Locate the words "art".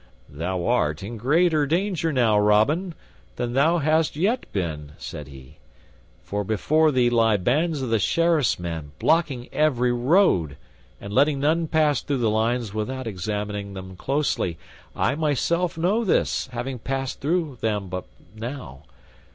0.65-1.03